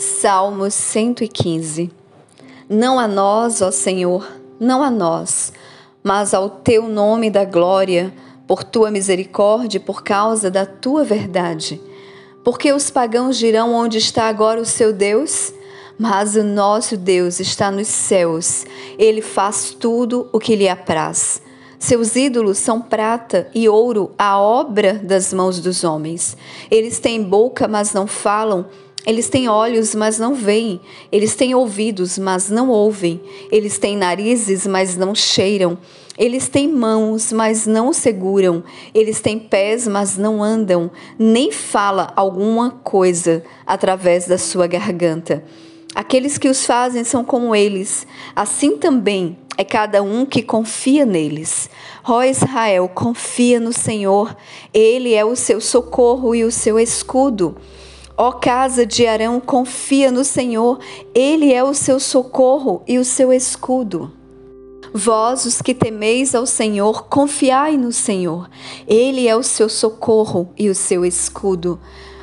[0.00, 1.90] Salmos 115
[2.66, 4.26] Não a nós, ó Senhor,
[4.58, 5.52] não a nós,
[6.02, 8.10] mas ao teu nome da glória,
[8.46, 11.78] por tua misericórdia e por causa da tua verdade.
[12.42, 15.52] Porque os pagãos dirão onde está agora o seu Deus?
[15.98, 18.64] Mas o nosso Deus está nos céus,
[18.98, 21.42] ele faz tudo o que lhe apraz.
[21.78, 26.38] Seus ídolos são prata e ouro, a obra das mãos dos homens.
[26.70, 28.64] Eles têm boca, mas não falam
[29.06, 30.80] eles têm olhos, mas não veem.
[31.10, 33.20] Eles têm ouvidos, mas não ouvem.
[33.50, 35.78] Eles têm narizes, mas não cheiram.
[36.18, 38.62] Eles têm mãos, mas não seguram.
[38.94, 40.90] Eles têm pés, mas não andam.
[41.18, 45.42] Nem fala alguma coisa através da sua garganta.
[45.94, 48.06] Aqueles que os fazem são como eles.
[48.36, 51.70] Assim também é cada um que confia neles.
[52.06, 54.36] Ó Israel, confia no Senhor.
[54.74, 57.56] Ele é o seu socorro e o seu escudo.
[58.22, 60.78] Ó casa de Arão, confia no Senhor,
[61.14, 64.12] ele é o seu socorro e o seu escudo.
[64.92, 68.50] Vós, os que temeis ao Senhor, confiai no Senhor,
[68.86, 71.80] ele é o seu socorro e o seu escudo.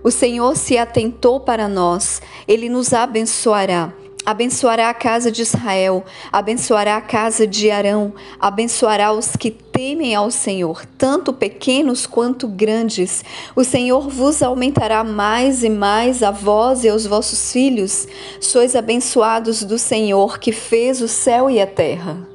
[0.00, 3.92] O Senhor se atentou para nós, ele nos abençoará
[4.30, 10.30] abençoará a casa de Israel, abençoará a casa de Arão, abençoará os que temem ao
[10.30, 13.24] Senhor, tanto pequenos quanto grandes.
[13.56, 18.06] O Senhor vos aumentará mais e mais a vós e aos vossos filhos.
[18.40, 22.29] Sois abençoados do Senhor que fez o céu e a terra.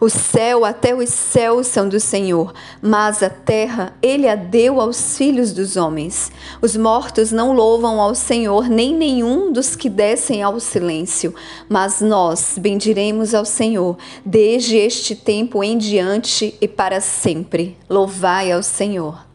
[0.00, 5.18] O céu até os céus são do Senhor, mas a terra ele a deu aos
[5.18, 6.30] filhos dos homens.
[6.62, 11.34] Os mortos não louvam ao Senhor, nem nenhum dos que descem ao silêncio,
[11.68, 17.76] mas nós bendiremos ao Senhor desde este tempo em diante e para sempre.
[17.90, 19.27] Louvai ao Senhor.